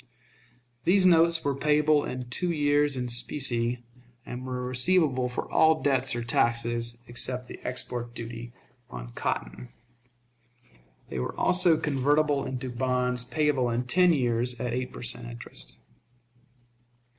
These 0.83 1.05
notes 1.05 1.43
were 1.45 1.53
payable 1.53 2.03
in 2.05 2.27
two 2.27 2.51
years 2.51 2.97
in 2.97 3.07
specie, 3.07 3.83
and 4.25 4.47
were 4.47 4.65
receivable 4.65 5.29
for 5.29 5.47
all 5.51 5.83
debts 5.83 6.15
or 6.15 6.23
taxes 6.23 6.97
except 7.05 7.45
the 7.47 7.59
export 7.63 8.15
duty 8.15 8.51
on 8.89 9.11
cotton. 9.11 9.69
They 11.09 11.19
were 11.19 11.37
also 11.39 11.77
convertible 11.77 12.45
into 12.45 12.71
bonds 12.71 13.23
payable 13.23 13.69
in 13.69 13.83
ten 13.83 14.11
years 14.11 14.59
at 14.59 14.73
eight 14.73 14.91
per 14.91 15.03
cent. 15.03 15.27
interest. 15.27 15.77